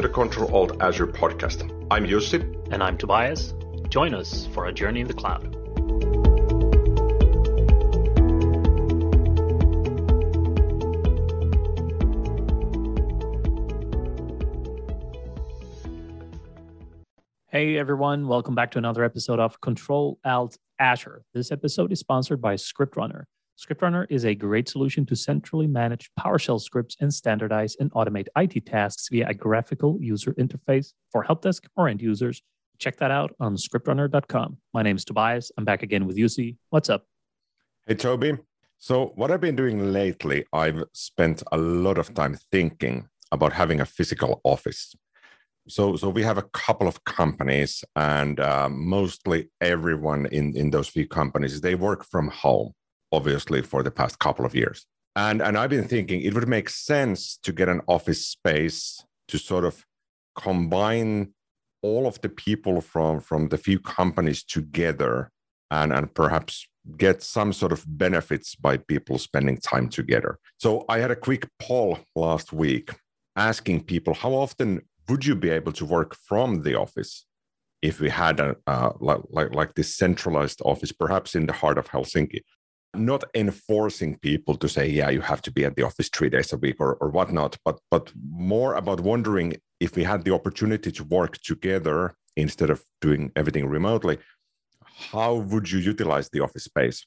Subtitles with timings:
[0.00, 1.86] Welcome to the Control Alt Azure podcast.
[1.90, 2.40] I'm Jussi.
[2.72, 3.52] And I'm Tobias.
[3.90, 5.44] Join us for a journey in the cloud.
[17.48, 21.24] Hey everyone, welcome back to another episode of Control Alt Azure.
[21.34, 23.24] This episode is sponsored by ScriptRunner.
[23.60, 28.64] ScriptRunner is a great solution to centrally manage PowerShell scripts and standardize and automate IT
[28.64, 32.42] tasks via a graphical user interface for help desk or end users.
[32.78, 34.56] Check that out on scriptrunner.com.
[34.72, 35.52] My name is Tobias.
[35.58, 36.56] I'm back again with Jussi.
[36.70, 37.04] What's up?
[37.86, 38.38] Hey, Toby.
[38.78, 43.82] So, what I've been doing lately, I've spent a lot of time thinking about having
[43.82, 44.94] a physical office
[45.68, 50.88] so so we have a couple of companies and uh, mostly everyone in in those
[50.88, 52.72] few companies they work from home
[53.12, 56.68] obviously for the past couple of years and and i've been thinking it would make
[56.68, 59.84] sense to get an office space to sort of
[60.36, 61.32] combine
[61.82, 65.30] all of the people from from the few companies together
[65.70, 70.98] and and perhaps get some sort of benefits by people spending time together so i
[70.98, 72.90] had a quick poll last week
[73.36, 77.26] asking people how often would you be able to work from the office
[77.82, 81.78] if we had a uh, like, like like this centralized office, perhaps in the heart
[81.78, 82.40] of Helsinki?
[82.94, 86.52] Not enforcing people to say, yeah, you have to be at the office three days
[86.52, 90.90] a week or, or whatnot, but but more about wondering if we had the opportunity
[90.92, 94.18] to work together instead of doing everything remotely,
[95.10, 97.06] how would you utilize the office space?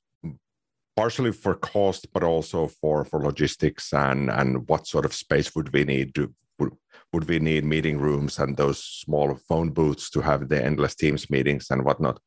[0.96, 5.74] partially for cost, but also for for logistics and and what sort of space would
[5.74, 6.74] we need to would,
[7.12, 11.30] would we need meeting rooms and those small phone booths to have the endless teams
[11.30, 12.20] meetings and whatnot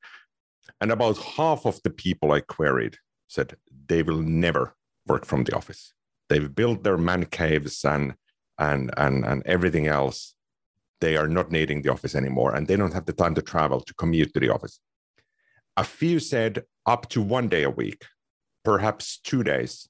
[0.80, 2.96] and about half of the people i queried
[3.28, 3.56] said
[3.88, 4.74] they will never
[5.06, 5.92] work from the office.
[6.28, 8.14] They've built their man caves and
[8.58, 10.34] and and and everything else.
[11.00, 13.80] They are not needing the office anymore and they don't have the time to travel
[13.80, 14.80] to commute to the office.
[15.76, 18.06] A few said up to one day a week
[18.64, 19.88] perhaps two days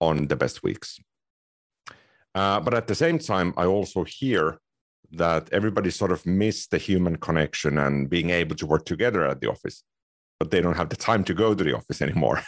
[0.00, 0.98] on the best weeks.
[2.34, 4.58] Uh, but at the same time, I also hear
[5.12, 9.40] that everybody sort of miss the human connection and being able to work together at
[9.40, 9.82] the office,
[10.38, 12.42] but they don't have the time to go to the office anymore.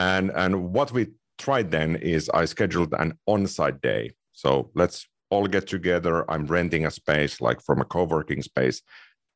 [0.00, 4.12] And and what we tried then is I scheduled an on-site day.
[4.32, 6.28] So let's all get together.
[6.30, 8.80] I'm renting a space like from a co-working space.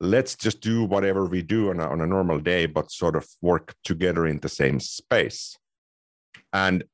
[0.01, 3.27] Let's just do whatever we do on a, on a normal day, but sort of
[3.43, 5.57] work together in the same space.
[6.53, 6.85] And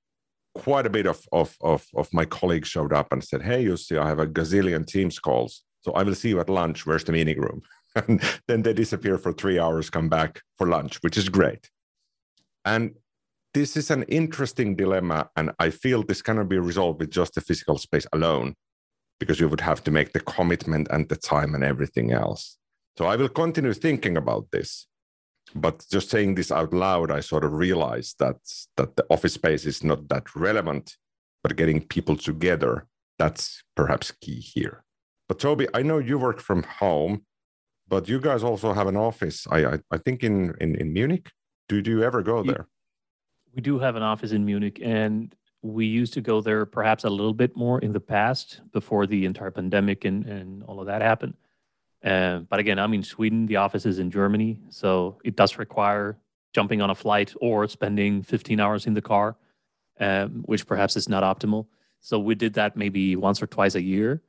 [0.57, 3.97] quite a bit of, of, of, of my colleagues showed up and said, Hey, Jussi,
[3.99, 5.63] I have a gazillion Teams calls.
[5.83, 6.87] So I will see you at lunch.
[6.87, 7.63] Where's the meeting room?
[7.95, 11.71] and then they disappear for three hours, come back for lunch, which is great.
[12.65, 12.95] And
[13.55, 15.29] this is an interesting dilemma.
[15.37, 18.55] And I feel this cannot be resolved with just the physical space alone,
[19.19, 22.57] because you would have to make the commitment and the time and everything else.
[22.99, 24.87] So I will continue thinking about this
[25.55, 28.37] but just saying this out loud, I sort of realized that
[28.77, 30.97] that the office space is not that relevant,
[31.43, 32.87] but getting people together
[33.19, 34.83] that's perhaps key here.
[35.29, 37.27] But Toby, I know you work from home,
[37.87, 39.47] but you guys also have an office.
[39.51, 41.31] I I, I think in, in in Munich.
[41.69, 42.67] Do do you ever go there?
[43.55, 47.11] We do have an office in Munich, and we used to go there perhaps a
[47.11, 51.03] little bit more in the past before the entire pandemic and, and all of that
[51.03, 51.35] happened.
[52.03, 53.47] Uh, but again, I'm in Sweden.
[53.47, 56.17] The office is in Germany, so it does require
[56.55, 59.37] jumping on a flight or spending 15 hours in the car,
[59.99, 61.67] um, which perhaps is not optimal.
[62.01, 64.23] So we did that maybe once or twice a year.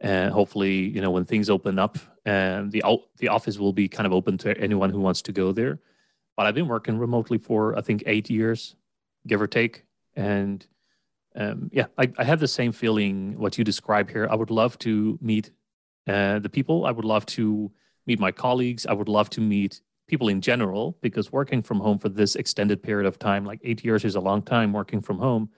[0.00, 2.82] And uh, hopefully, you know, when things open up, um, the
[3.18, 5.80] the office will be kind of open to anyone who wants to go there.
[6.38, 8.76] But I've been working remotely for I think eight years,
[9.26, 9.82] give or take,
[10.14, 10.64] and
[11.34, 14.28] um, yeah, I, I have the same feeling what you describe here.
[14.30, 15.50] I would love to meet
[16.06, 16.86] uh, the people.
[16.86, 17.72] I would love to
[18.06, 18.86] meet my colleagues.
[18.86, 22.84] I would love to meet people in general because working from home for this extended
[22.84, 25.50] period of time, like eight years is a long time working from home,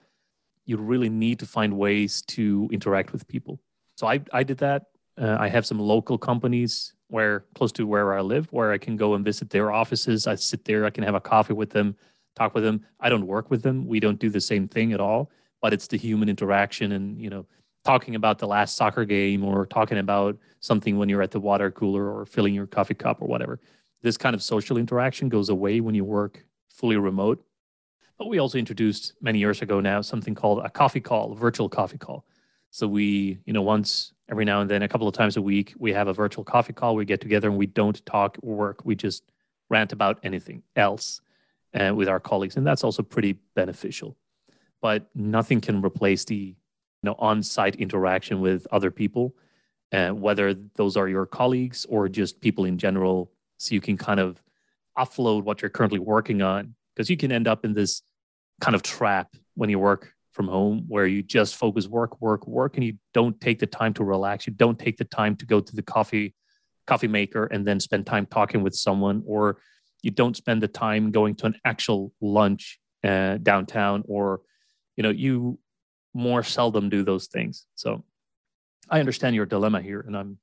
[0.65, 3.59] you really need to find ways to interact with people.
[3.97, 4.85] So I, I did that.
[5.15, 8.95] Uh, I have some local companies where close to where I live, where I can
[8.95, 10.27] go and visit their offices.
[10.27, 11.95] I sit there, I can have a coffee with them,
[12.35, 12.85] talk with them.
[13.01, 13.85] I don't work with them.
[13.85, 15.29] We don't do the same thing at all,
[15.61, 17.45] but it's the human interaction and, you know,
[17.83, 21.69] talking about the last soccer game or talking about something when you're at the water
[21.69, 23.59] cooler or filling your coffee cup or whatever.
[24.01, 27.43] This kind of social interaction goes away when you work fully remote.
[28.17, 31.67] But we also introduced many years ago now something called a coffee call, a virtual
[31.67, 32.23] coffee call.
[32.71, 35.73] So we, you know, once every now and then, a couple of times a week,
[35.77, 36.95] we have a virtual coffee call.
[36.95, 38.83] We get together and we don't talk work.
[38.83, 39.23] We just
[39.69, 41.21] rant about anything else
[41.73, 42.57] uh, with our colleagues.
[42.57, 44.17] And that's also pretty beneficial.
[44.81, 49.35] But nothing can replace the you know on-site interaction with other people
[49.91, 54.19] uh, whether those are your colleagues or just people in general, so you can kind
[54.19, 54.41] of
[54.97, 56.75] offload what you're currently working on.
[56.95, 58.01] Because you can end up in this
[58.59, 62.75] kind of trap when you work from home where you just focus work, work, work,
[62.75, 64.47] and you don't take the time to relax.
[64.47, 66.33] You don't take the time to go to the coffee
[66.87, 69.57] coffee maker and then spend time talking with someone, or
[70.01, 74.41] you don't spend the time going to an actual lunch uh, downtown, or
[74.95, 75.59] you know you
[76.13, 77.65] more seldom do those things.
[77.75, 78.03] So
[78.89, 80.37] I understand your dilemma here, and I'm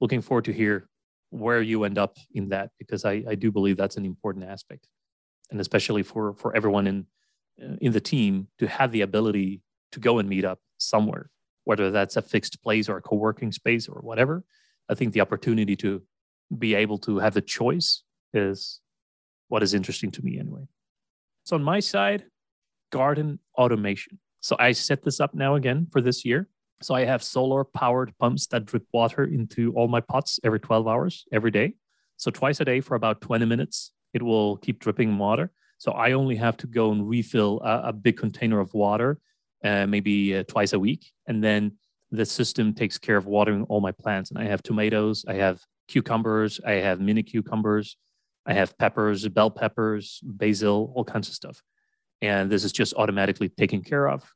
[0.00, 0.88] looking forward to hear
[1.30, 4.88] where you end up in that because I, I do believe that's an important aspect,
[5.50, 7.06] and especially for for everyone in
[7.62, 11.30] Uh, in the team to have the ability to go and meet up somewhere,
[11.64, 14.44] whether that's a fixed place or a co-working space or whatever.
[14.90, 16.02] I think the opportunity to
[16.58, 18.02] be able to have the choice
[18.34, 18.80] is
[19.48, 20.68] what is interesting to me anyway.
[21.44, 22.24] So on my side,
[22.92, 24.18] garden automation.
[24.40, 26.48] So I set this up now again for this year.
[26.82, 30.86] So I have solar powered pumps that drip water into all my pots every 12
[30.86, 31.72] hours every day.
[32.18, 35.52] So twice a day for about 20 minutes, it will keep dripping water.
[35.86, 39.20] So I only have to go and refill a, a big container of water,
[39.64, 41.12] uh, maybe uh, twice a week.
[41.28, 41.76] And then
[42.10, 44.30] the system takes care of watering all my plants.
[44.30, 47.96] And I have tomatoes, I have cucumbers, I have mini cucumbers,
[48.46, 51.62] I have peppers, bell peppers, basil, all kinds of stuff.
[52.20, 54.28] And this is just automatically taken care of.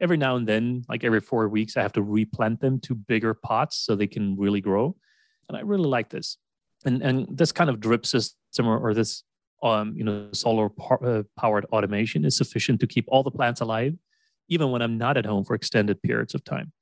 [0.00, 3.34] Every now and then, like every four weeks, I have to replant them to bigger
[3.34, 4.96] pots so they can really grow.
[5.50, 6.38] And I really like this.
[6.86, 9.22] And, and this kind of drip system or, or this
[9.62, 10.70] um, you know, solar
[11.02, 13.94] uh, powered automation is sufficient to keep all the plants alive,
[14.48, 16.72] even when I'm not at home for extended periods of time.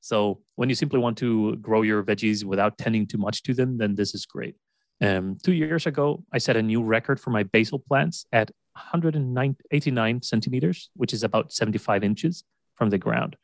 [0.00, 3.78] So when you simply want to grow your veggies without tending too much to them,
[3.78, 4.54] then this is great.
[5.00, 10.22] Um, two years ago, I set a new record for my basil plants at 189
[10.22, 12.44] centimeters, which is about 75 inches
[12.76, 13.36] from the ground.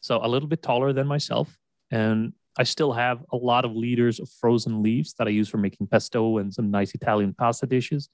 [0.00, 1.58] So a little bit taller than myself.
[1.90, 5.58] And I still have a lot of liters of frozen leaves that I use for
[5.58, 8.08] making pesto and some nice Italian pasta dishes.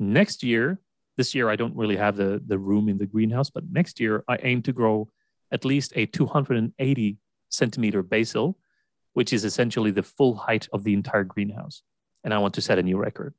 [0.00, 0.80] Next year,
[1.16, 4.24] this year I don't really have the, the room in the greenhouse, but next year
[4.26, 5.10] I aim to grow
[5.52, 7.18] at least a 280
[7.50, 8.58] centimeter basil,
[9.12, 11.82] which is essentially the full height of the entire greenhouse
[12.24, 13.34] and I want to set a new record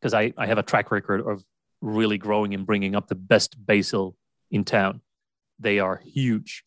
[0.00, 1.42] because I, I have a track record of
[1.80, 4.16] really growing and bringing up the best basil
[4.50, 5.00] in town.
[5.58, 6.64] They are huge.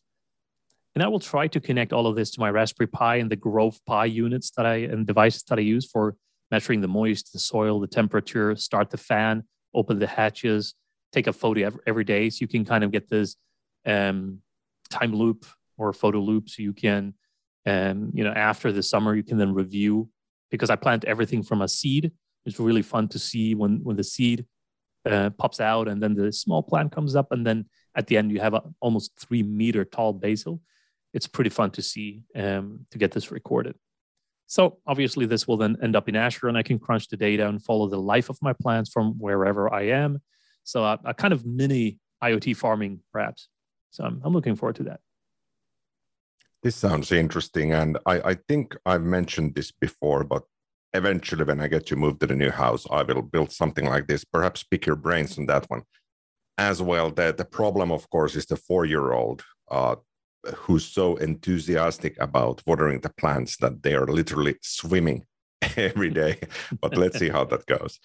[0.94, 3.36] And I will try to connect all of this to my Raspberry Pi and the
[3.36, 6.16] Grove Pi units that I and devices that I use for
[6.52, 9.42] measuring the moist, the soil, the temperature, start the fan,
[9.74, 10.74] open the hatches,
[11.10, 12.28] take a photo every, day.
[12.30, 13.36] So you can kind of get this
[13.86, 14.40] um,
[14.90, 15.46] time loop
[15.78, 16.50] or photo loop.
[16.50, 17.14] So you can,
[17.66, 20.10] um, you know, after the summer, you can then review
[20.50, 22.12] because I plant everything from a seed.
[22.44, 24.44] It's really fun to see when when the seed
[25.10, 28.30] uh, pops out and then the small plant comes up, and then at the end
[28.30, 30.60] you have a almost three meter tall basil.
[31.14, 33.76] It's pretty fun to see um, to get this recorded.
[34.52, 37.48] So obviously this will then end up in Azure, and I can crunch the data
[37.48, 40.20] and follow the life of my plants from wherever I am.
[40.62, 43.48] So a, a kind of mini IoT farming, perhaps.
[43.92, 45.00] So I'm, I'm looking forward to that.
[46.62, 47.72] This sounds interesting.
[47.72, 50.42] And I, I think I've mentioned this before, but
[50.92, 54.06] eventually when I get to move to the new house, I will build something like
[54.06, 54.22] this.
[54.22, 55.84] Perhaps pick your brains on that one.
[56.58, 59.96] As well, the, the problem, of course, is the four-year-old uh,
[60.56, 65.24] who's so enthusiastic about watering the plants that they are literally swimming
[65.76, 66.40] every day.
[66.80, 67.98] but let's see how that goes.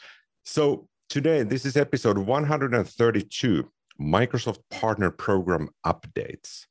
[0.46, 6.66] So today, this is episode 132, Microsoft Partner Program Updates.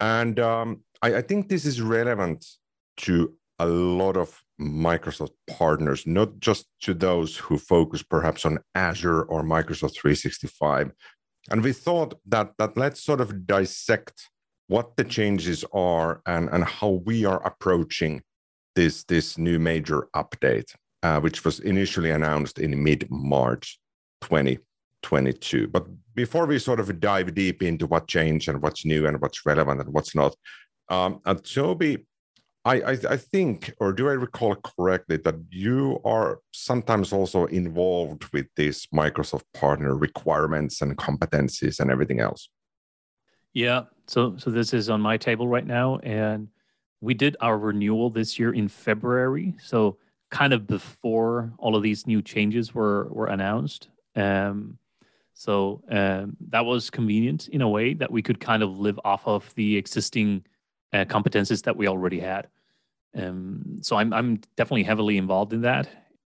[0.00, 2.44] And um, I, I think this is relevant
[2.98, 9.22] to a lot of Microsoft partners, not just to those who focus perhaps on Azure
[9.22, 10.92] or Microsoft 365.
[11.50, 14.28] And we thought that that let's sort of dissect
[14.68, 18.22] what the changes are and, and how we are approaching
[18.74, 23.78] this, this new major update, uh, which was initially announced in mid-March
[24.22, 25.68] 2022.
[25.68, 29.46] But before we sort of dive deep into what changed and what's new and what's
[29.46, 30.34] relevant and what's not,
[30.88, 32.06] um, uh, Toby,
[32.64, 38.24] I, I, I think, or do I recall correctly, that you are sometimes also involved
[38.32, 42.48] with these Microsoft partner requirements and competencies and everything else?
[43.52, 43.84] Yeah.
[44.08, 46.48] So so this is on my table right now, and
[47.00, 49.54] we did our renewal this year in February.
[49.62, 49.98] So
[50.30, 53.88] kind of before all of these new changes were were announced.
[54.14, 54.78] Um,
[55.34, 59.26] so um, that was convenient in a way that we could kind of live off
[59.26, 60.46] of the existing
[60.94, 62.48] uh, competences that we already had.
[63.14, 65.88] Um, so I'm I'm definitely heavily involved in that.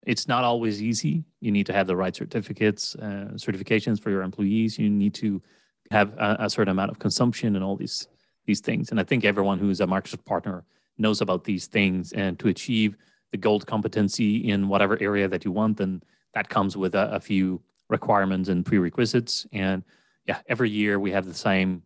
[0.04, 1.24] It's not always easy.
[1.40, 4.78] You need to have the right certificates, uh, certifications for your employees.
[4.78, 5.42] You need to
[5.90, 8.08] have a, a, certain amount of consumption and all these
[8.46, 8.90] these things.
[8.90, 10.64] And I think everyone who's a Microsoft partner
[10.96, 12.12] knows about these things.
[12.12, 12.96] And to achieve
[13.30, 16.02] the gold competency in whatever area that you want, then
[16.34, 19.46] that comes with a, a few requirements and prerequisites.
[19.52, 19.84] And
[20.26, 21.82] yeah, every year we have the same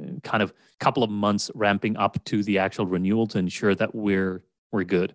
[0.00, 3.94] uh, kind of couple of months ramping up to the actual renewal to ensure that
[3.94, 4.42] we're
[4.72, 5.14] we're good.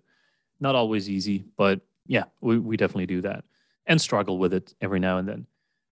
[0.60, 3.44] Not always easy, but yeah, we, we definitely do that
[3.88, 5.48] and struggle with it every now and then.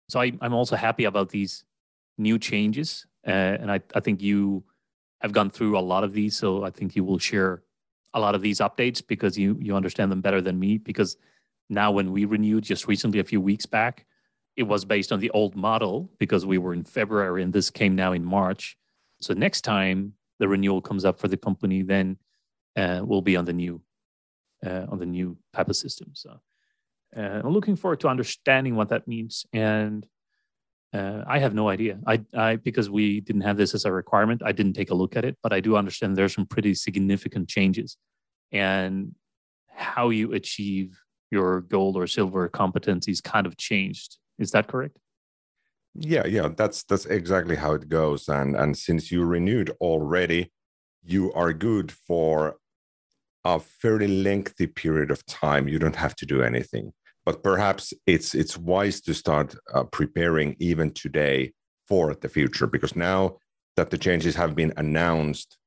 [0.09, 1.63] So I, I'm also happy about these
[2.17, 3.05] new changes.
[3.25, 4.63] Uh, and I, I think you
[5.21, 6.35] have gone through a lot of these.
[6.37, 7.63] So I think you will share
[8.13, 10.77] a lot of these updates because you, you understand them better than me.
[10.77, 11.17] Because
[11.69, 14.05] now, when we renewed just recently, a few weeks back,
[14.55, 17.95] it was based on the old model because we were in February and this came
[17.95, 18.77] now in March.
[19.21, 22.17] So next time the renewal comes up for the company, then
[22.75, 23.81] uh, we'll be on the new
[24.65, 26.11] uh, on the new type of system.
[26.13, 26.39] So
[27.15, 29.45] uh, I'm looking forward to understanding what that means.
[29.53, 30.07] And
[30.93, 31.99] uh, I have no idea.
[32.05, 34.41] I, I because we didn't have this as a requirement.
[34.45, 37.49] I didn't take a look at it, but I do understand there's some pretty significant
[37.49, 37.97] changes,
[38.51, 39.15] and
[39.69, 40.99] how you achieve
[41.31, 44.17] your gold or silver competencies kind of changed.
[44.37, 44.97] Is that correct?
[45.95, 48.27] Yeah, yeah, that's that's exactly how it goes.
[48.27, 50.51] And and since you renewed already,
[51.03, 52.57] you are good for
[53.43, 55.67] a fairly lengthy period of time.
[55.67, 56.93] You don't have to do anything
[57.25, 61.53] but perhaps it's it's wise to start uh, preparing even today
[61.87, 63.37] for the future because now
[63.75, 65.57] that the changes have been announced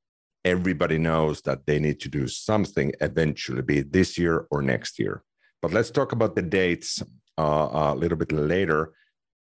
[0.44, 4.96] everybody knows that they need to do something eventually be it this year or next
[4.98, 5.24] year.
[5.60, 7.02] But let's talk about the dates
[7.36, 8.92] uh, a little bit later.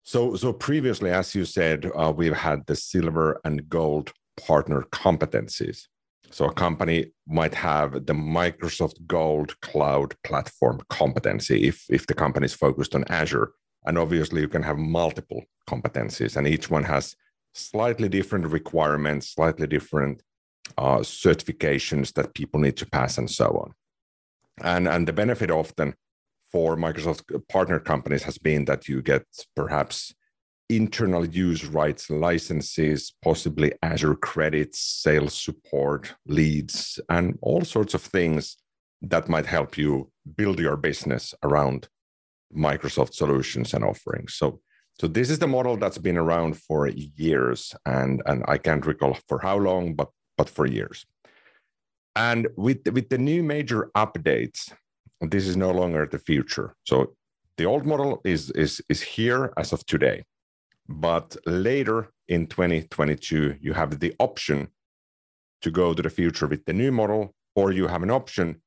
[0.03, 5.87] So so previously as you said uh, we've had the silver and gold partner competencies
[6.31, 12.45] so a company might have the Microsoft Gold Cloud Platform competency if, if the company
[12.45, 13.51] is focused on Azure.
[13.85, 17.15] And obviously, you can have multiple competencies, and each one has
[17.53, 20.21] slightly different requirements, slightly different
[20.77, 23.73] uh, certifications that people need to pass, and so on.
[24.61, 25.93] And, and the benefit often
[26.51, 29.23] for Microsoft partner companies has been that you get
[29.55, 30.13] perhaps
[30.69, 38.57] internal use rights licenses, possibly Azure credits, sales support, leads, and all sorts of things
[39.01, 41.87] that might help you build your business around
[42.55, 44.33] Microsoft solutions and offerings.
[44.35, 44.59] So,
[44.99, 49.17] so this is the model that's been around for years, and and I can't recall
[49.27, 51.05] for how long, but but for years.
[52.15, 54.73] And with with the new major updates,
[55.21, 56.75] this is no longer the future.
[56.83, 57.13] So
[57.57, 60.23] the old model is is is here as of today
[60.87, 64.69] but later in 2022, you have the option
[65.61, 68.61] to go to the future with the new model, or you have an option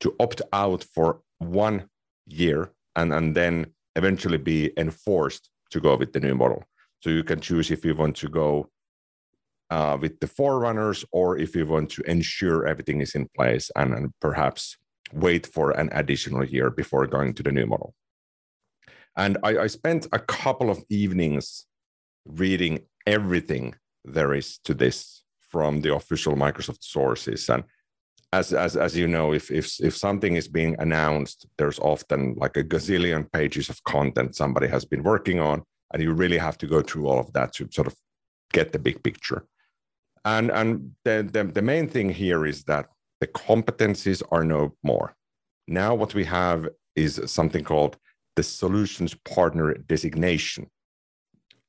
[0.00, 1.88] to opt out for one
[2.26, 3.66] year and, and then
[3.96, 6.64] eventually be enforced to go with the new model.
[7.00, 8.68] So you can choose if you want to go
[9.70, 13.94] uh, with the forerunners or if you want to ensure everything is in place and,
[13.94, 14.76] and perhaps
[15.12, 17.94] wait for an additional year before going to the new model.
[19.16, 21.66] And I, I spent a couple of evenings
[22.26, 27.48] reading everything there is to this from the official Microsoft sources.
[27.48, 27.64] And
[28.32, 32.56] as, as, as you know, if, if, if something is being announced, there's often like
[32.56, 35.62] a gazillion pages of content somebody has been working on.
[35.92, 37.94] And you really have to go through all of that to sort of
[38.52, 39.46] get the big picture.
[40.24, 42.86] And, and the, the, the main thing here is that
[43.20, 45.14] the competencies are no more.
[45.68, 47.96] Now, what we have is something called
[48.36, 50.68] the solutions partner designation.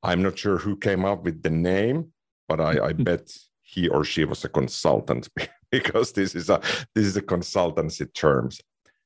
[0.03, 2.11] I'm not sure who came up with the name,
[2.47, 5.27] but I, I bet he or she was a consultant
[5.71, 6.61] because this is a
[6.93, 8.61] this is a consultancy terms.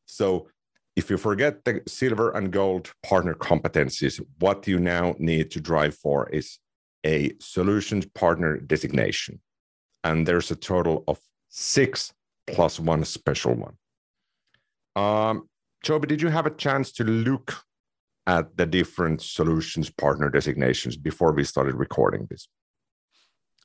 [0.06, 0.50] So
[0.96, 5.96] if you forget the silver and gold partner competencies, what you now need to drive
[5.96, 6.60] for is
[7.06, 9.40] a solutions partner designation.
[10.04, 12.14] And there's a total of six
[12.48, 13.76] plus one special one.
[14.96, 15.48] Um,
[15.84, 17.66] Toby, did you have a chance to look
[18.28, 22.48] at the different solutions partner designations before we started recording this?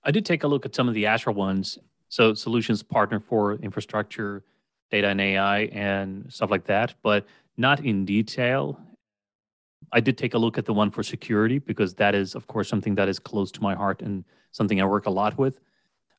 [0.04, 1.78] I did take a look at some of the Azure ones.
[2.08, 4.44] So, solutions partner for infrastructure,
[4.90, 8.78] data and AI, and stuff like that, but not in detail.
[9.92, 12.68] I did take a look at the one for security because that is, of course,
[12.68, 15.60] something that is close to my heart and something I work a lot with.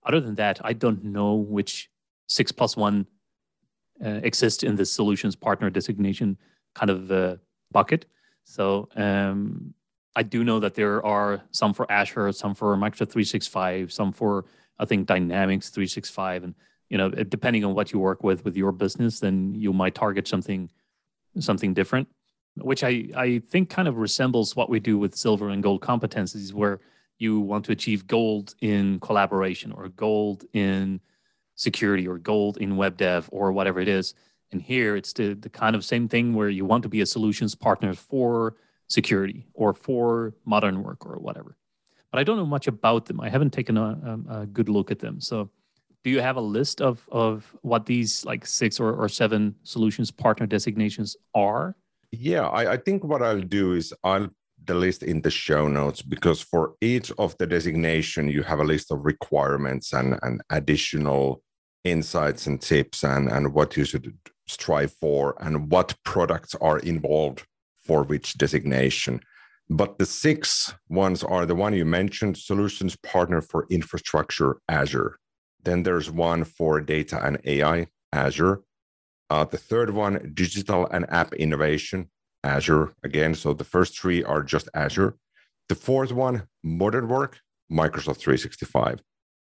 [0.05, 1.89] Other than that, I don't know which
[2.27, 3.07] six plus one
[4.03, 6.37] uh, exists in the solutions partner designation
[6.73, 7.35] kind of uh,
[7.71, 8.05] bucket.
[8.43, 9.73] So um,
[10.15, 14.45] I do know that there are some for Azure, some for Microsoft 365, some for
[14.79, 16.55] I think Dynamics 365, and
[16.89, 20.27] you know depending on what you work with with your business, then you might target
[20.27, 20.69] something
[21.39, 22.07] something different,
[22.55, 26.53] which I I think kind of resembles what we do with silver and gold competencies,
[26.53, 26.79] where
[27.17, 30.99] you want to achieve gold in collaboration or gold in
[31.55, 34.13] security or gold in web dev or whatever it is.
[34.51, 37.05] And here it's the, the kind of same thing where you want to be a
[37.05, 38.55] solutions partner for
[38.87, 41.57] security or for modern work or whatever.
[42.11, 43.19] But I don't know much about them.
[43.19, 45.19] I haven't taken a, a, good look at them.
[45.19, 45.49] So
[46.03, 50.11] do you have a list of, of what these like six or, or seven solutions
[50.11, 51.75] partner designations are?
[52.11, 54.29] Yeah, I, I think what I'll do is I'll
[54.65, 58.63] the list in the show notes because for each of the designation you have a
[58.63, 61.41] list of requirements and, and additional
[61.85, 67.45] insights and tips and, and what you should strive for and what products are involved
[67.83, 69.19] for which designation
[69.69, 75.17] but the six ones are the one you mentioned solutions partner for infrastructure azure
[75.63, 78.61] then there's one for data and ai azure
[79.29, 82.07] uh, the third one digital and app innovation
[82.45, 83.33] Azure again.
[83.33, 85.17] So the first three are just Azure.
[85.67, 87.39] The fourth one, modern work,
[87.71, 89.01] Microsoft 365.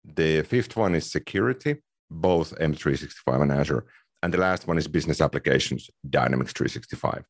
[0.04, 1.76] The fifth one is security,
[2.10, 3.86] both M365 and Azure.
[4.22, 7.24] And the last one is business applications, Dynamics 365.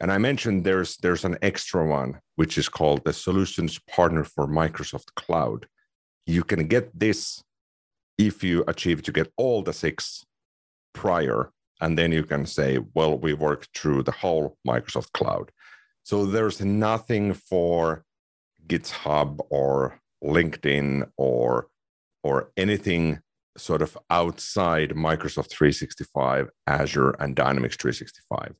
[0.00, 4.46] And I mentioned there's there's an extra one which is called the solutions partner for
[4.46, 5.66] Microsoft Cloud.
[6.26, 7.42] You can get this
[8.16, 10.24] if you achieve to get all the six
[10.92, 15.50] prior and then you can say well we work through the whole microsoft cloud
[16.02, 18.04] so there's nothing for
[18.66, 21.68] github or linkedin or
[22.24, 23.20] or anything
[23.58, 28.54] sort of outside microsoft 365 azure and dynamics 365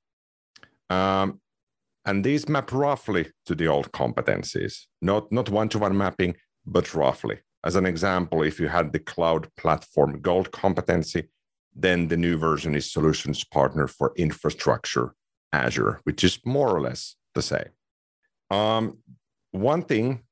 [0.90, 1.40] um,
[2.04, 4.86] and these map roughly to the old competencies.
[5.02, 7.38] Not not one-to-one mapping but roughly.
[7.64, 11.28] As an example if you had the cloud platform gold competency
[11.74, 15.14] then the new version is solutions partner for infrastructure
[15.52, 17.70] Azure, which is more or less the same.
[18.50, 18.98] Um,
[19.52, 20.24] one thing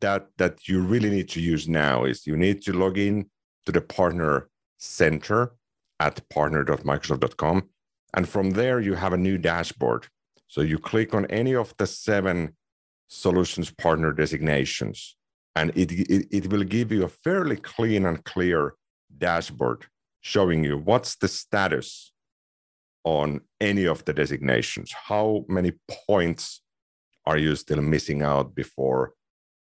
[0.00, 3.30] that that you really need to use now is you need to log in
[3.66, 4.48] to the partner
[4.78, 5.52] center
[6.00, 7.68] at partner.microsoft.com.
[8.14, 10.06] And from there, you have a new dashboard.
[10.48, 12.56] So you click on any of the seven
[13.08, 15.16] solutions partner designations,
[15.54, 18.74] and it, it, it will give you a fairly clean and clear
[19.18, 19.86] dashboard
[20.20, 22.12] showing you what's the status
[23.04, 24.92] on any of the designations.
[24.92, 25.72] How many
[26.08, 26.62] points
[27.24, 29.12] are you still missing out before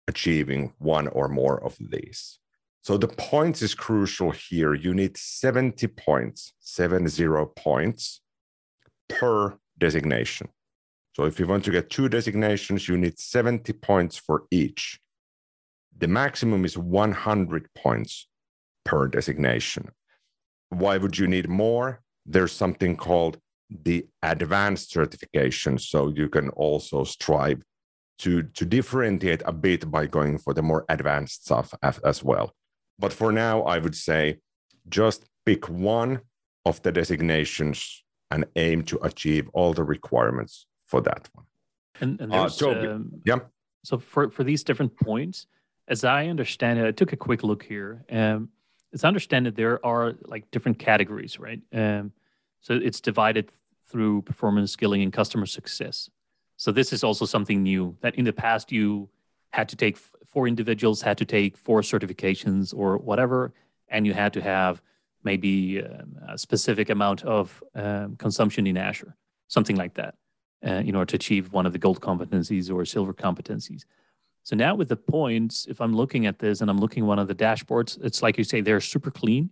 [0.07, 2.39] achieving one or more of these?
[2.82, 4.74] So the points is crucial here.
[4.74, 8.22] You need 70 points, seven zero points
[9.08, 10.50] per designation.
[11.15, 15.00] So if you want to get two designations, you need 70 points for each.
[15.98, 18.28] The maximum is 100 points
[18.86, 19.89] per designation.
[20.70, 22.02] Why would you need more?
[22.26, 23.38] There's something called
[23.70, 25.78] the advanced certification.
[25.78, 27.62] So you can also strive
[28.20, 32.54] to, to differentiate a bit by going for the more advanced stuff as, as well.
[32.99, 34.39] But for now, I would say
[34.89, 36.21] just pick one
[36.65, 41.45] of the designations and aim to achieve all the requirements for that one.
[42.01, 43.39] And, and uh, there's, uh, um, yeah.
[43.83, 45.47] So for, for these different points,
[45.88, 48.05] as I understand it, I took a quick look here.
[48.12, 48.49] Um,
[48.91, 51.62] it's understand that there are like different categories, right?
[51.73, 52.12] Um,
[52.62, 53.51] so it's divided
[53.88, 56.09] through performance, skilling, and customer success.
[56.57, 59.09] So this is also something new that in the past you
[59.51, 59.97] had to take
[60.32, 63.54] four individuals had to take four certifications or whatever,
[63.88, 64.82] and you had to have
[65.24, 69.15] maybe um, a specific amount of um, consumption in Azure,
[69.48, 70.15] something like that,
[70.65, 73.86] uh, in order to achieve one of the gold competencies or silver competencies.
[74.44, 77.28] So now with the points, if I'm looking at this and I'm looking one of
[77.28, 79.50] the dashboards, it's like you say, they're super clean.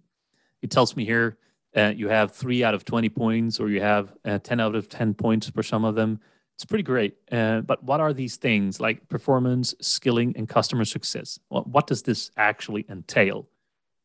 [0.61, 1.37] It tells me here
[1.75, 4.89] uh, you have three out of 20 points or you have uh, 10 out of
[4.89, 6.19] 10 points for some of them.
[6.57, 7.15] It's pretty great.
[7.31, 11.37] Uh, but what are these things like performance, skilling, and customer success?
[11.49, 13.47] What, what does this actually entail,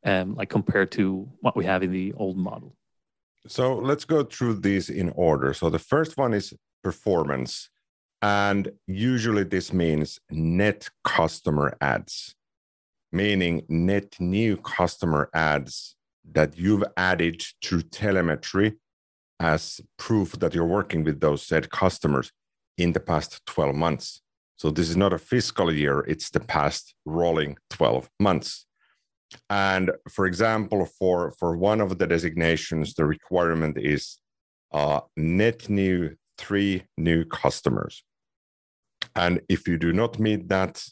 [0.05, 2.77] um, like compared to what we have in the old model?
[3.47, 5.55] So let's go through these in order.
[5.55, 6.53] So the first one is
[6.85, 7.71] performance.
[8.21, 12.35] And usually this means net customer adds,
[13.11, 15.97] meaning net new customer adds
[16.31, 18.75] that you've added through telemetry
[19.41, 22.31] as proof that you're working with those said customers
[22.79, 24.23] in the past 12 months.
[24.57, 28.67] So this is not a fiscal year, it's the past rolling 12 months.
[29.49, 34.19] And for example, for, for one of the designations, the requirement is
[34.73, 38.05] uh, net new three new customers.
[39.15, 40.83] And if you do not meet that,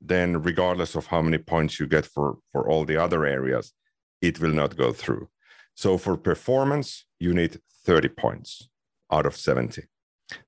[0.00, 3.72] then regardless of how many points you get for, for all the other areas,
[4.20, 5.28] it will not go through.
[5.74, 8.68] So for performance, you need 30 points
[9.10, 9.82] out of 70.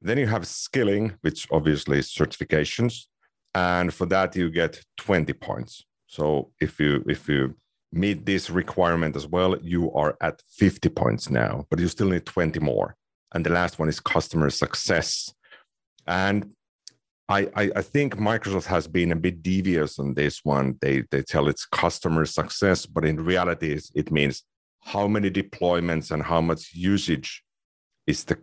[0.00, 3.06] Then you have skilling, which obviously is certifications.
[3.54, 5.84] And for that, you get 20 points.
[6.06, 7.54] So if you if you
[7.92, 12.24] meet this requirement as well, you are at 50 points now, but you still need
[12.24, 12.96] 20 more.
[13.34, 15.32] And the last one is customer success.
[16.06, 16.54] And
[17.28, 20.76] I, I, I, think Microsoft has been a bit devious on this one.
[20.80, 24.42] They, they tell it's customer success, but in reality, it means
[24.80, 27.42] how many deployments and how much usage
[28.06, 28.34] is the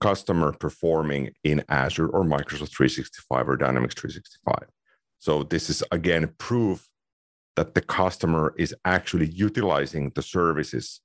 [0.00, 4.68] customer performing in Azure or Microsoft 365 or Dynamics 365.
[5.18, 6.88] So this is again proof
[7.56, 11.00] that the customer is actually utilizing the services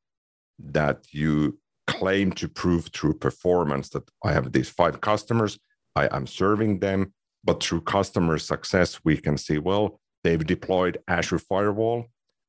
[0.60, 5.58] that you claim to prove through performance that I have these five customers,
[5.96, 11.40] I am serving them, but through customer success, we can see, well, they've deployed Azure
[11.40, 12.08] Firewall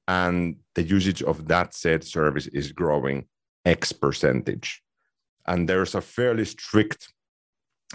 [0.08, 3.26] and the usage of that said service is growing
[3.64, 4.82] X percentage.
[5.48, 7.08] And there's a fairly strict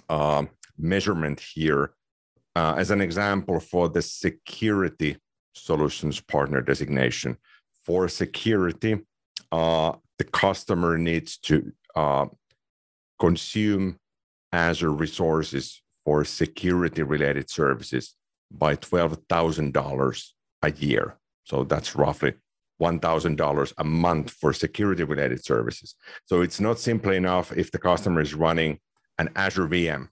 [0.10, 0.46] uh,
[0.78, 1.94] measurement here.
[2.56, 5.18] Uh, as an example, for the security
[5.54, 7.38] solutions partner designation.
[7.86, 9.00] For security,
[9.52, 12.26] uh, the customer needs to uh,
[13.20, 13.98] consume
[14.52, 18.16] Azure resources for security related services
[18.52, 20.28] by $12,000
[20.62, 21.18] a year.
[21.44, 22.34] So that's roughly
[22.82, 25.96] $1,000 a month for security related services.
[26.26, 28.80] So it's not simply enough if the customer is running
[29.18, 30.10] an Azure VM.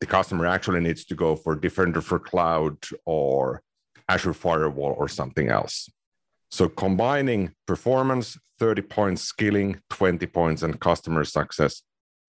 [0.00, 3.62] The customer actually needs to go for Defender for Cloud or
[4.08, 5.88] Azure Firewall or something else.
[6.50, 11.82] So combining performance, 30 points, skilling, 20 points, and customer success,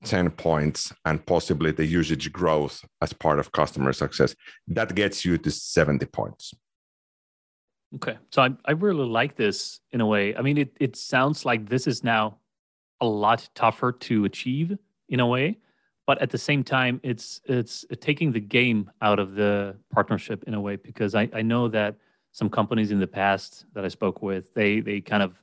[0.03, 4.35] 10 points, and possibly the usage growth as part of customer success,
[4.67, 6.53] that gets you to 70 points.
[7.95, 8.17] Okay.
[8.31, 10.35] So I, I really like this in a way.
[10.35, 12.37] I mean, it, it sounds like this is now
[13.01, 14.77] a lot tougher to achieve
[15.09, 15.57] in a way
[16.05, 20.53] but at the same time it's it's taking the game out of the partnership in
[20.53, 21.95] a way because I, I know that
[22.31, 25.41] some companies in the past that I spoke with they they kind of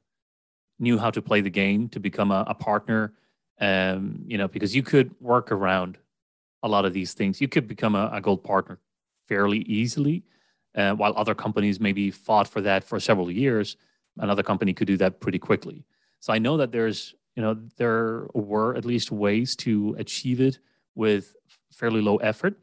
[0.78, 3.12] knew how to play the game to become a, a partner
[3.60, 5.98] um, you know because you could work around
[6.62, 8.78] a lot of these things you could become a, a gold partner
[9.26, 10.24] fairly easily
[10.74, 13.76] uh, while other companies maybe fought for that for several years
[14.18, 15.84] another company could do that pretty quickly.
[16.20, 20.58] So i know that there's you know there were at least ways to achieve it
[20.94, 21.34] with
[21.72, 22.54] fairly low effort.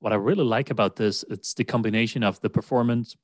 [0.00, 3.16] What i really like about this it's the combination of the performance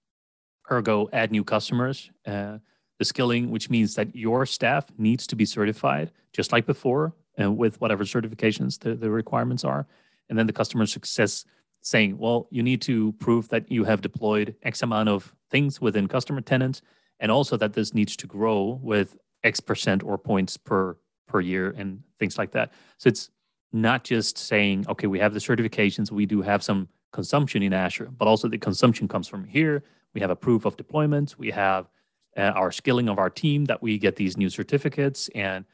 [0.71, 2.59] ergo add new customers uh,
[2.99, 7.49] the skilling which means that your staff needs to be certified just like before and
[7.49, 9.87] uh, with whatever certifications the, the requirements are
[10.29, 11.45] and then the customer success
[11.85, 16.09] saying well you need to prove that you have deployed x amount of things within
[16.09, 16.83] customer tenants
[17.21, 21.75] and also that this needs to grow with X percent or points per per year
[21.77, 22.73] and things like that.
[22.99, 23.31] So it's
[23.73, 28.11] not just saying, okay, we have the certifications, we do have some consumption in Azure,
[28.17, 29.83] but also the consumption comes from here.
[30.13, 31.37] We have a proof of deployment.
[31.39, 31.89] We have
[32.37, 35.65] uh, our skilling of our team that we get these new certificates, and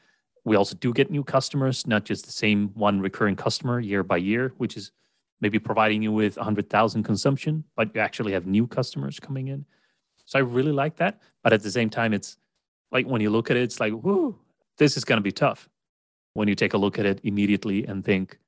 [0.45, 4.17] we also do get new customers, not just the same one recurring customer year by
[4.17, 4.91] year, which is
[5.41, 9.65] maybe providing you with 100,000 consumption, but you actually have new customers coming in.
[10.25, 11.19] So I really like that.
[11.43, 12.37] But at the same time, it's
[12.91, 14.37] like when you look at it, it's like, whoo,
[14.77, 15.67] this is going to be tough.
[16.33, 18.39] When you take a look at it immediately and think,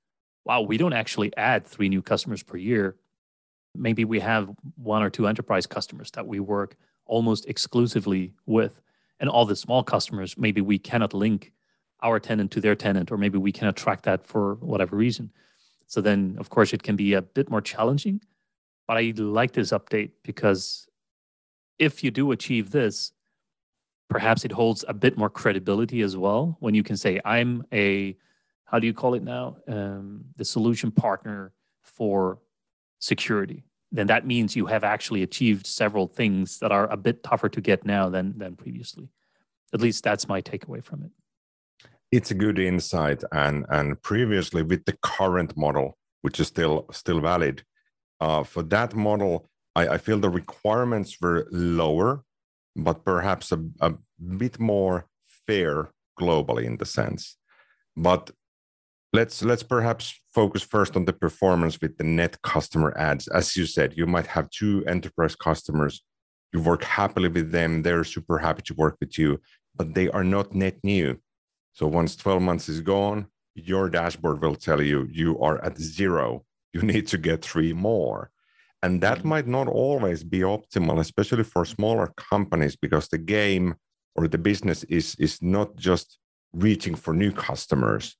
[0.45, 2.95] wow, we don't actually add three new customers per year.
[3.75, 6.75] Maybe we have one or two enterprise customers that we work
[7.05, 8.79] almost exclusively with.
[9.19, 11.51] And all the small customers, maybe we cannot link
[12.01, 15.31] our tenant to their tenant, or maybe we cannot track that for whatever reason.
[15.87, 18.21] So then, of course, it can be a bit more challenging.
[18.87, 20.87] But I like this update because
[21.79, 23.13] if you do achieve this,
[24.09, 28.15] perhaps it holds a bit more credibility as well when you can say i'm a
[28.73, 29.57] how do you call it now?
[29.67, 32.39] Um, the solution partner for
[32.97, 33.65] security.
[33.91, 37.61] Then that means you have actually achieved several things that are a bit tougher to
[37.61, 39.09] get now than than previously.
[39.75, 41.11] At least that's my takeaway from it
[42.15, 45.87] it's a good insight and and previously with the current model
[46.23, 47.57] which is still still valid
[48.25, 49.33] uh, for that model
[49.75, 52.23] I, I feel the requirements were lower
[52.75, 53.93] but perhaps a, a
[54.43, 55.07] bit more
[55.47, 57.37] fair globally in the sense.
[57.95, 58.31] But
[59.11, 63.65] let's let's perhaps focus first on the performance with the net customer adds As you
[63.65, 66.01] said, you might have two enterprise customers.
[66.51, 67.81] You work happily with them.
[67.81, 69.39] They're super happy to work with you,
[69.75, 71.19] but they are not net new.
[71.73, 76.45] So once 12 months is gone, your dashboard will tell you you are at zero.
[76.71, 78.31] You need to get three more.
[78.81, 79.29] And that mm-hmm.
[79.29, 83.75] might not always be optimal, especially for smaller companies, because the game
[84.15, 86.19] or the business is, is not just
[86.53, 88.15] reaching for new customers.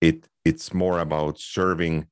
[0.00, 2.06] It, it's more about serving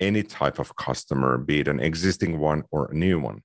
[0.00, 3.42] any type of customer, be it an existing one or a new one.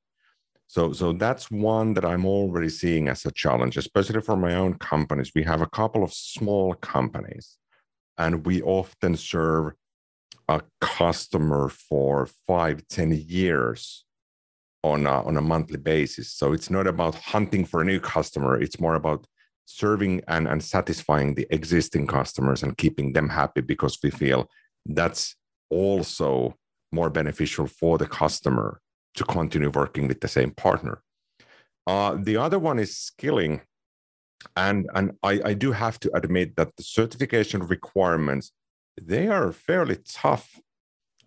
[0.68, 4.76] So, so that's one that I'm already seeing as a challenge, especially for my own
[4.76, 5.32] companies.
[5.36, 7.58] We have a couple of small companies,
[8.18, 9.74] and we often serve
[10.48, 14.06] a customer for five, ten years
[14.84, 16.32] on a, on a monthly basis.
[16.32, 18.60] So it's not about hunting for a new customer.
[18.62, 19.26] It's more about
[19.66, 24.48] serving and, and satisfying the existing customers and keeping them happy because we feel
[24.86, 25.36] that's
[25.72, 26.56] also
[26.92, 28.80] more beneficial for the customer
[29.16, 31.02] to continue working with the same partner.
[31.88, 33.62] Uh, the other one is skilling.
[34.56, 38.52] And, and I, I do have to admit that the certification requirements,
[39.02, 40.60] they are fairly tough.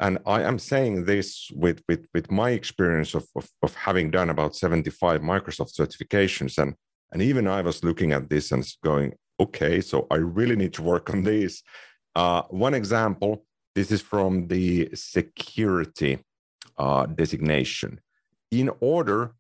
[0.01, 4.31] And I am saying this with, with, with my experience of, of, of having done
[4.31, 6.59] about 75 Microsoft certifications.
[6.59, 6.75] And,
[7.13, 10.83] and even I was looking at this and going, okay, so I really need to
[10.83, 11.63] work on this.
[12.15, 16.19] Uh, one example, this is from the security
[16.79, 18.01] uh, designation
[18.51, 19.33] in order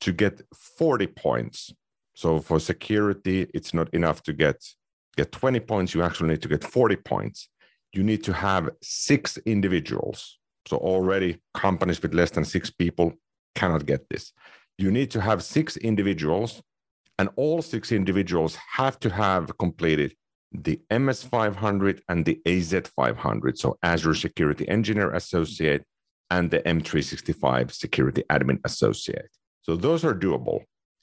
[0.00, 1.72] to get 40 points.
[2.14, 4.56] So for security, it's not enough to get
[5.16, 5.94] get 20 points.
[5.94, 7.48] You actually need to get 40 points.
[7.92, 10.38] You need to have six individuals.
[10.66, 13.12] So already companies with less than six people
[13.54, 14.32] cannot get this.
[14.78, 16.62] You need to have six individuals,
[17.18, 20.14] and all six individuals have to have completed
[20.52, 23.58] the MS500 and the AZ500.
[23.58, 25.84] So Azure Security Engineer Associate
[26.32, 29.30] and the M365 Security Admin Associate.
[29.60, 30.60] So those are doable.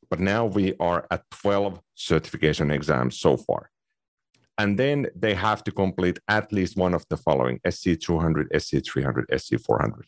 [0.09, 3.69] But now we are at 12 certification exams so far.
[4.57, 10.01] And then they have to complete at least one of the following SC200, SC300, SC400.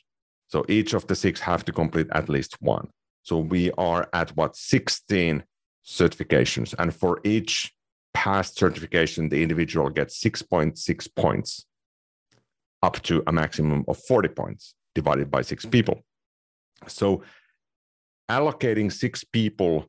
[0.47, 2.87] So each of the six have to complete at least one.
[3.21, 5.43] So we are at what, 16
[5.85, 6.73] certifications.
[6.79, 7.71] And for each
[8.15, 11.65] past certification, the individual gets 6.6 points
[12.81, 16.01] up to a maximum of 40 points divided by six people.
[16.87, 17.23] So
[18.29, 19.85] allocating six people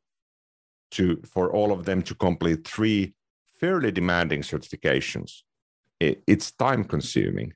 [0.91, 3.13] to for all of them to complete three
[3.59, 5.41] fairly demanding certifications,
[5.99, 7.53] it, it's time consuming.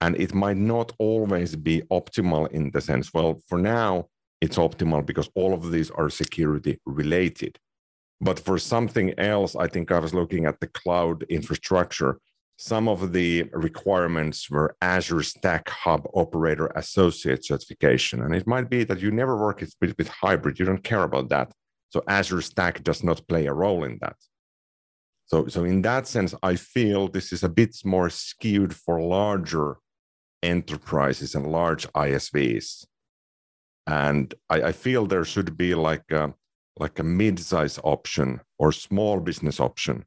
[0.00, 4.06] And it might not always be optimal in the sense, well, for now,
[4.40, 7.58] it's optimal because all of these are security related.
[8.20, 12.20] But for something else, I think I was looking at the cloud infrastructure
[12.60, 18.22] some of the requirements were Azure Stack Hub Operator Associate certification.
[18.22, 21.28] And it might be that you never work with, with hybrid, you don't care about
[21.28, 21.52] that.
[21.90, 24.16] So Azure Stack does not play a role in that.
[25.26, 29.76] So, so in that sense, I feel this is a bit more skewed for larger
[30.42, 32.84] enterprises and large ISVs.
[33.86, 36.34] And I, I feel there should be like a,
[36.76, 40.04] like a mid-size option or small business option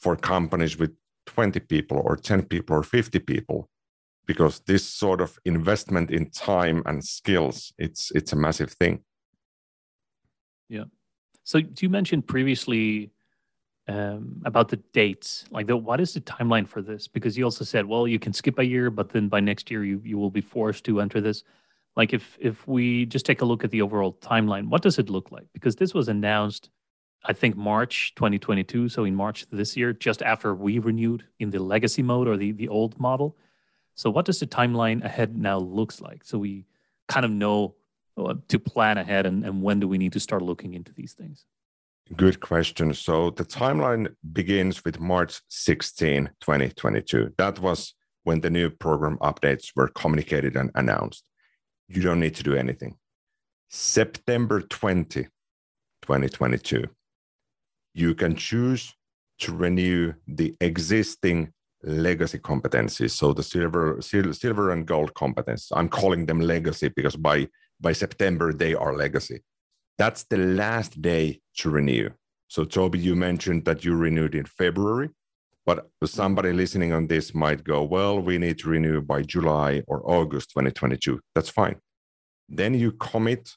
[0.00, 0.90] for companies with
[1.26, 3.68] 20 people or 10 people or 50 people
[4.26, 9.00] because this sort of investment in time and skills it's it's a massive thing.
[10.68, 10.84] Yeah.
[11.44, 13.10] So you mentioned previously
[13.86, 15.44] um, about the dates?
[15.50, 17.06] Like the, what is the timeline for this?
[17.06, 19.84] Because you also said well you can skip a year but then by next year
[19.84, 21.44] you, you will be forced to enter this.
[21.96, 25.10] Like if if we just take a look at the overall timeline what does it
[25.10, 25.46] look like?
[25.52, 26.70] Because this was announced
[27.24, 28.88] I think March 2022.
[28.88, 32.52] So in March this year, just after we renewed in the legacy mode or the,
[32.52, 33.36] the old model.
[33.94, 36.24] So what does the timeline ahead now looks like?
[36.24, 36.66] So we
[37.08, 37.76] kind of know
[38.16, 41.14] uh, to plan ahead and, and when do we need to start looking into these
[41.14, 41.46] things?
[42.14, 42.92] Good question.
[42.92, 47.32] So the timeline begins with March 16, 2022.
[47.38, 51.24] That was when the new program updates were communicated and announced.
[51.88, 52.96] You don't need to do anything.
[53.70, 55.24] September 20,
[56.02, 56.84] 2022
[57.94, 58.94] you can choose
[59.38, 61.52] to renew the existing
[61.82, 63.10] legacy competencies.
[63.12, 65.70] So the silver, silver and gold competence.
[65.72, 67.48] I'm calling them legacy because by
[67.80, 69.42] by September they are legacy.
[69.98, 72.10] That's the last day to renew.
[72.48, 75.10] So Toby, you mentioned that you renewed in February,
[75.66, 80.08] but somebody listening on this might go, well, we need to renew by July or
[80.08, 81.20] August 2022.
[81.34, 81.76] That's fine.
[82.48, 83.50] Then you commit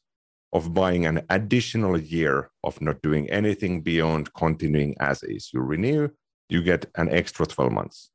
[0.57, 5.51] of buying an additional year of not doing anything beyond continuing as is.
[5.53, 6.09] You renew,
[6.49, 8.09] you get an extra 12 months.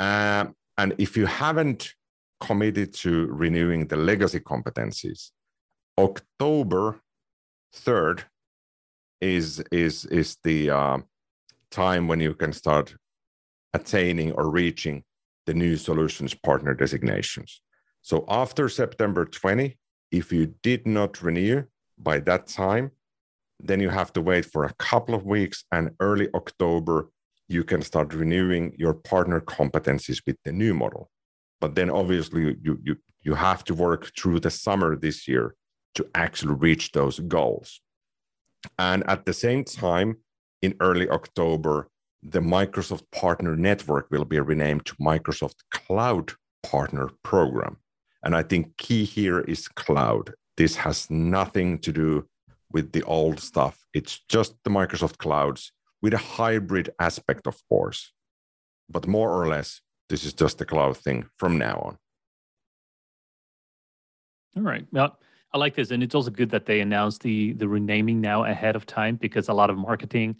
[0.00, 1.94] Um, and if you haven't
[2.40, 5.30] committed to renewing the legacy competencies,
[5.96, 7.00] October
[7.76, 8.24] 3rd
[9.20, 10.98] is, is, is the uh,
[11.70, 12.96] time when you can start
[13.72, 15.04] attaining or reaching
[15.46, 17.62] the new solutions partner designations.
[18.00, 19.78] So after September 20,
[20.12, 21.64] if you did not renew
[21.98, 22.92] by that time,
[23.58, 27.10] then you have to wait for a couple of weeks and early October,
[27.48, 31.10] you can start renewing your partner competencies with the new model.
[31.60, 35.54] But then obviously you, you, you have to work through the summer this year
[35.94, 37.80] to actually reach those goals.
[38.78, 40.18] And at the same time,
[40.60, 41.88] in early October,
[42.22, 47.78] the Microsoft Partner Network will be renamed to Microsoft Cloud Partner Program.
[48.24, 50.34] And I think key here is cloud.
[50.56, 52.28] This has nothing to do
[52.70, 53.84] with the old stuff.
[53.94, 58.12] It's just the Microsoft clouds with a hybrid aspect, of course.
[58.88, 61.98] But more or less, this is just a cloud thing from now on.
[64.56, 64.86] All right.
[64.92, 65.18] Well,
[65.54, 68.76] I like this, and it's also good that they announced the the renaming now ahead
[68.76, 70.36] of time because a lot of marketing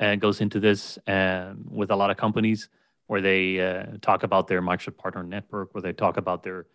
[0.00, 2.68] uh, goes into this, and with a lot of companies
[3.06, 6.66] where they uh, talk about their Microsoft Partner Network, where they talk about their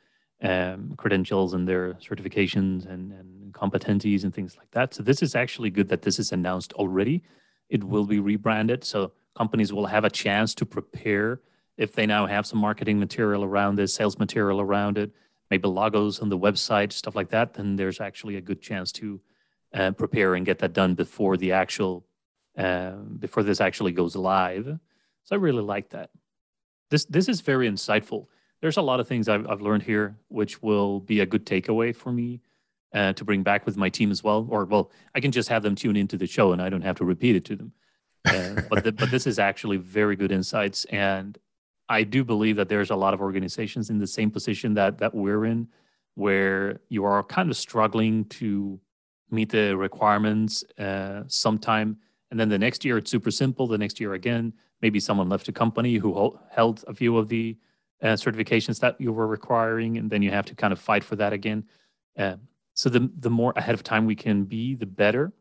[0.42, 4.94] um, credentials and their certifications and, and competencies and things like that.
[4.94, 7.24] So this is actually good that this is announced already.
[7.70, 11.42] It will be rebranded, so companies will have a chance to prepare
[11.78, 15.12] if they now have some marketing material around this, sales material around it,
[15.50, 17.54] maybe logos on the website, stuff like that.
[17.54, 19.22] Then there's actually a good chance to
[19.74, 22.06] uh, prepare and get that done before the actual
[22.58, 24.66] uh, before this actually goes live.
[25.24, 26.10] So I really like that.
[26.90, 28.28] This this is very insightful
[28.62, 31.96] there's a lot of things I've, I've learned here, which will be a good takeaway
[31.96, 32.42] for me
[32.94, 34.48] uh, to bring back with my team as well.
[34.50, 36.98] Or, well, I can just have them tune into the show and I don't have
[36.98, 37.72] to repeat it to them.
[38.26, 40.86] Uh, but, the, but this is actually very good insights.
[40.86, 41.38] And
[41.88, 45.14] I do believe that there's a lot of organizations in the same position that, that
[45.14, 45.68] we're in,
[46.16, 48.80] where you are kind of struggling to
[49.32, 51.98] meet the requirements uh, sometime.
[52.32, 53.68] And then the next year, it's super simple.
[53.68, 57.58] The next year, again, maybe someone left a company who held a few of the
[58.02, 61.16] uh, certifications that you were requiring, and then you have to kind of fight for
[61.16, 61.64] that again.
[62.18, 62.36] Uh,
[62.74, 65.34] so the the more ahead of time we can be, the better.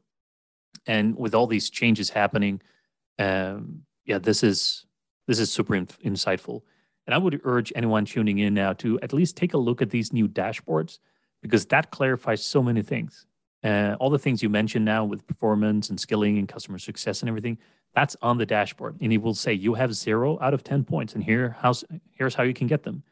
[0.87, 2.61] And with all these changes happening,
[3.19, 4.87] um, yeah, this is
[5.27, 6.63] this is super in, insightful.
[7.07, 9.91] And I would urge anyone tuning in now to at least take a look at
[9.91, 10.99] these new dashboards
[11.43, 13.25] because that clarifies so many things.
[13.65, 17.29] Uh, all the things you mentioned now with performance and skilling and customer success and
[17.29, 17.59] everything,
[17.99, 18.97] that's on the dashboard.
[19.01, 22.37] And it will say you have zero out of 10 points, and here how's, here's
[22.37, 23.03] how you can get them.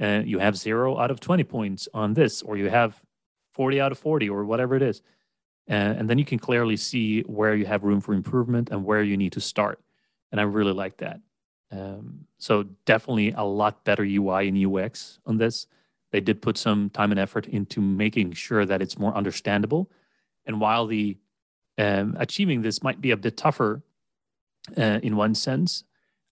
[0.00, 3.00] Uh, you have zero out of 20 points on this, or you have
[3.52, 5.02] 40 out of 40, or whatever it is.
[5.70, 9.04] Uh, and then you can clearly see where you have room for improvement and where
[9.04, 9.78] you need to start.
[10.32, 11.20] And I really like that.
[11.70, 15.68] Um, so definitely a lot better UI and UX on this.
[16.10, 19.92] They did put some time and effort into making sure that it's more understandable.
[20.44, 21.18] And while the
[21.78, 23.82] um, achieving this might be a bit tougher
[24.76, 25.84] uh, in one sense,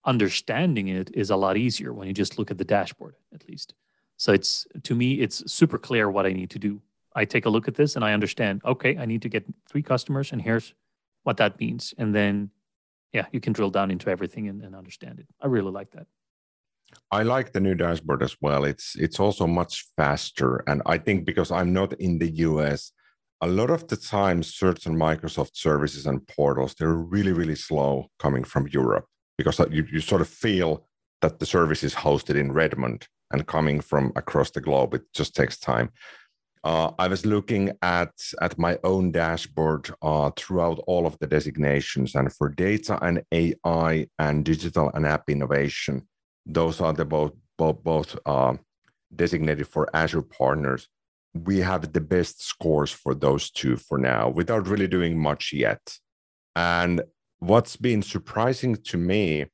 [0.05, 3.73] understanding it is a lot easier when you just look at the dashboard, at least.
[4.17, 6.81] So it's to me, it's super clear what I need to do.
[7.15, 8.61] I take a look at this and I understand.
[8.65, 10.73] Okay, I need to get three customers, and here's
[11.23, 11.93] what that means.
[11.97, 12.49] And then,
[13.11, 15.27] yeah, you can drill down into everything and, and understand it.
[15.41, 16.07] I really like that.
[17.11, 18.65] I like the new dashboard as well.
[18.65, 22.91] It's it's also much faster, and I think because I'm not in the US,
[23.41, 28.43] a lot of the time certain microsoft services and portals they're really really slow coming
[28.43, 29.05] from europe
[29.37, 30.85] because you, you sort of feel
[31.21, 35.35] that the service is hosted in redmond and coming from across the globe it just
[35.35, 35.89] takes time.
[36.63, 42.15] Uh, i was looking at at my own dashboard uh, throughout all of the designations
[42.15, 46.07] and for data and ai and digital and app innovation
[46.45, 48.53] those are the both both, both uh,
[49.15, 50.87] designated for azure partners
[51.33, 55.97] we have the best scores for those two for now without really doing much yet.
[56.55, 57.01] And
[57.39, 59.45] what's been surprising to me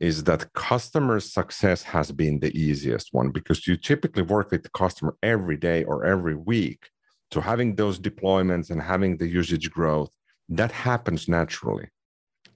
[0.00, 4.70] is that customer success has been the easiest one because you typically work with the
[4.70, 6.88] customer every day or every week.
[7.32, 10.10] So having those deployments and having the usage growth,
[10.48, 11.88] that happens naturally.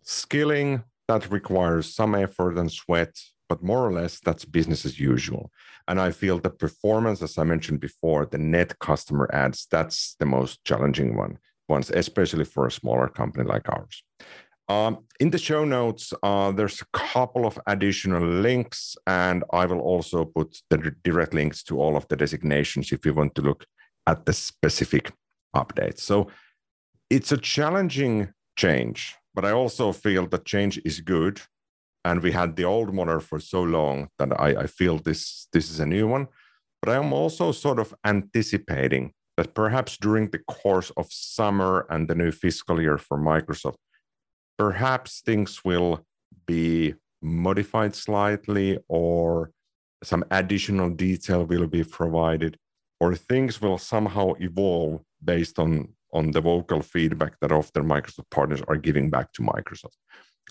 [0.03, 3.15] Skilling, that requires some effort and sweat,
[3.53, 5.51] but more or less that's business as usual.
[5.87, 10.25] And I feel the performance, as I mentioned before, the net customer adds, that's the
[10.25, 11.37] most challenging one,
[11.69, 14.03] ones, especially for a smaller company like ours.
[14.71, 19.81] Um, in the show notes, uh, there's a couple of additional links, and I will
[19.81, 23.67] also put the direct links to all of the designations if you want to look
[24.07, 25.13] at the specific
[25.55, 26.01] updates.
[26.01, 26.29] So
[27.11, 31.43] it's a challenging change, but I also feel that change is good
[32.05, 35.71] and we had the old model for so long that I, I feel this this
[35.71, 36.29] is a new one.
[36.81, 42.09] But I am also sort of anticipating that perhaps during the course of summer and
[42.09, 43.77] the new fiscal year for Microsoft,
[44.59, 46.05] perhaps things will
[46.47, 49.53] be modified slightly or
[50.03, 52.59] some additional detail will be provided
[52.99, 58.63] or things will somehow evolve based on on the vocal feedback that often Microsoft partners
[58.69, 59.97] are giving back to Microsoft.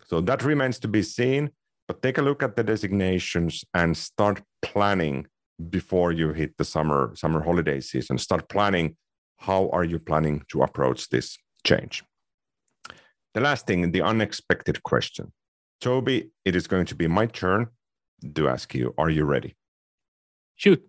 [0.06, 1.52] So that remains to be seen,
[1.88, 5.28] but take a look at the designations and start planning
[5.70, 8.18] before you hit the summer summer holiday season.
[8.18, 8.96] Start planning
[9.38, 12.04] how are you planning to approach this change?
[13.34, 15.32] The last thing, the unexpected question.
[15.80, 17.68] Toby, it is going to be my turn
[18.36, 19.56] to ask you, are you ready?
[20.56, 20.84] Shoot.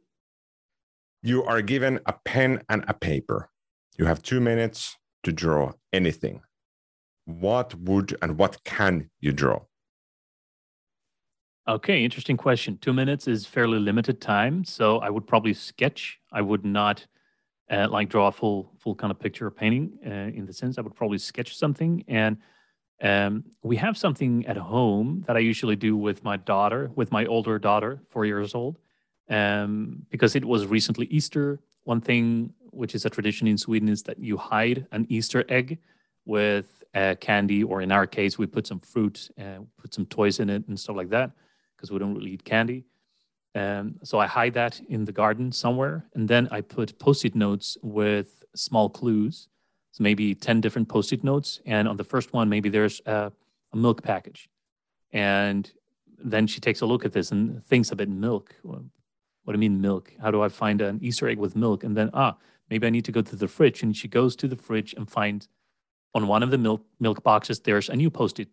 [1.23, 3.49] You are given a pen and a paper.
[3.97, 6.43] You have two minutes to draw anything.
[7.25, 9.61] What would and what can you draw?
[11.69, 12.77] Okay, interesting question.
[12.79, 16.19] Two minutes is fairly limited time, so I would probably sketch.
[16.33, 17.07] I would not
[17.71, 19.93] uh, like draw a full full kind of picture or painting.
[20.05, 22.05] Uh, in the sense, I would probably sketch something.
[22.09, 22.39] And
[23.01, 27.27] um, we have something at home that I usually do with my daughter, with my
[27.27, 28.79] older daughter, four years old,
[29.31, 31.61] um, because it was recently Easter.
[31.85, 35.79] One thing which is a tradition in Sweden is that you hide an Easter egg
[36.25, 40.41] with uh, candy, or in our case, we put some fruit, uh, put some toys
[40.41, 41.31] in it, and stuff like that
[41.77, 42.85] because we don't really eat candy.
[43.55, 47.77] Um, so I hide that in the garden somewhere, and then I put post-it notes
[47.83, 49.49] with small clues.
[49.93, 53.31] So maybe ten different post-it notes, and on the first one, maybe there's a,
[53.73, 54.49] a milk package,
[55.13, 55.71] and
[56.25, 58.55] then she takes a look at this and thinks a bit milk.
[58.63, 58.81] What
[59.47, 60.13] do I mean milk?
[60.23, 61.85] How do I find an Easter egg with milk?
[61.85, 62.37] And then ah,
[62.71, 65.11] maybe I need to go to the fridge, and she goes to the fridge and
[65.11, 65.49] finds
[66.15, 68.49] on one of the milk milk boxes there's a new post-it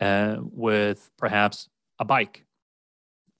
[0.00, 2.44] uh, with perhaps a bike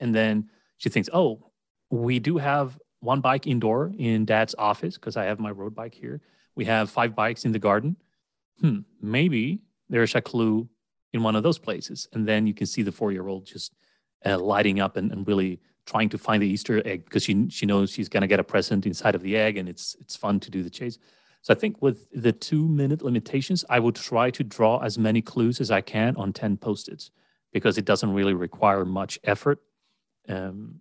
[0.03, 1.53] and then she thinks, oh,
[1.91, 5.95] we do have one bike indoor in dad's office because I have my road bike
[5.95, 6.21] here.
[6.57, 7.97] We have five bikes in the garden.
[8.61, 10.69] Hmm, maybe there's a clue
[11.13, 12.09] in one of those places.
[12.13, 13.75] And then you can see the four year old just
[14.27, 17.65] uh, lighting up and, and really trying to find the Easter egg because she she
[17.65, 20.51] knows she's gonna get a present inside of the egg, and it's it's fun to
[20.51, 20.99] do the chase.
[21.43, 25.21] So I think with the two minute limitations, I would try to draw as many
[25.21, 27.11] clues as I can on ten post-its
[27.53, 29.61] because it doesn't really require much effort
[30.29, 30.81] um,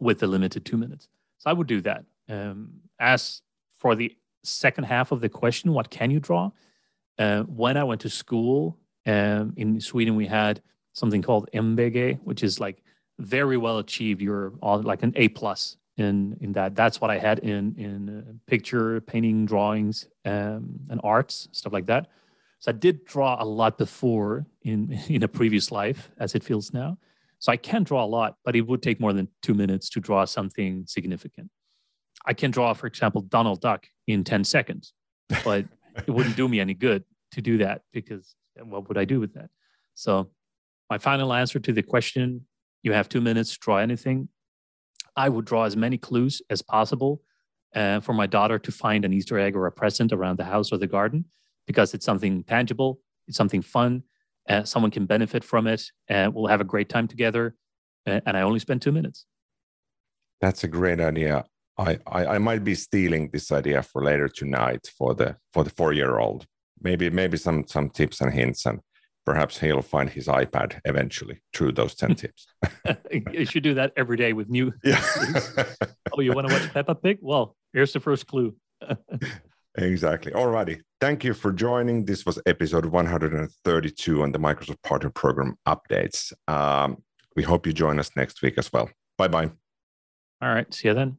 [0.00, 1.08] with the limited two minutes.
[1.38, 2.04] So I would do that.
[2.28, 3.42] Um, as
[3.78, 6.50] for the second half of the question, what can you draw?
[7.18, 10.60] Uh, when I went to school um, in Sweden, we had
[10.92, 12.82] something called MVG, which is like
[13.18, 14.20] very well achieved.
[14.20, 16.74] You're like an A plus in in that.
[16.74, 21.86] That's what I had in in uh, picture painting, drawings, um, and arts stuff like
[21.86, 22.08] that.
[22.58, 26.72] So I did draw a lot before in in a previous life, as it feels
[26.72, 26.98] now.
[27.38, 30.00] So I can draw a lot, but it would take more than two minutes to
[30.00, 31.50] draw something significant.
[32.26, 34.92] I can draw, for example, Donald Duck in 10 seconds,
[35.42, 35.64] but
[36.06, 39.32] it wouldn't do me any good to do that because what would I do with
[39.34, 39.48] that?
[39.94, 40.30] So,
[40.90, 42.44] my final answer to the question
[42.82, 44.28] you have two minutes to draw anything.
[45.16, 47.22] I would draw as many clues as possible
[47.74, 50.72] uh, for my daughter to find an Easter egg or a present around the house
[50.72, 51.24] or the garden
[51.66, 54.02] because it's something tangible, it's something fun,
[54.48, 57.54] uh, someone can benefit from it and we'll have a great time together
[58.06, 59.26] uh, and i only spend two minutes.
[60.40, 61.44] That's a great idea.
[61.78, 65.70] I, I, I might be stealing this idea for later tonight for the for the
[65.70, 66.46] four year old
[66.82, 68.80] maybe maybe some some tips and hints and
[69.26, 72.46] perhaps he'll find his ipad eventually through those 10 tips
[73.32, 75.02] you should do that every day with new yeah
[76.12, 78.54] oh you want to watch peppa pig well here's the first clue
[79.76, 80.32] Exactly.
[80.32, 80.80] Alrighty.
[81.00, 82.04] Thank you for joining.
[82.04, 86.32] This was episode 132 on the Microsoft Partner Program updates.
[86.48, 87.02] Um,
[87.36, 88.90] we hope you join us next week as well.
[89.16, 89.50] Bye bye.
[90.42, 90.72] All right.
[90.74, 91.18] See you then.